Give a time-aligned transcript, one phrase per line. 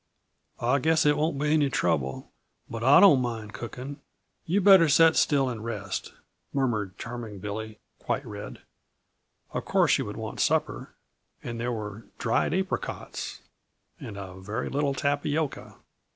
[0.59, 2.31] "I guess it won't be any trouble
[2.67, 4.01] but I don't mind cooking.
[4.47, 6.11] You you better set still and rest,"
[6.53, 8.61] murmured Charming Billy, quite red.
[9.53, 10.95] Of course, she would want supper
[11.43, 13.41] and there were dried apricots,
[13.99, 15.75] and a very little tapioca!